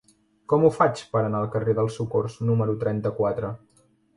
[0.53, 3.53] Com ho faig per anar al carrer del Socors número trenta-quatre?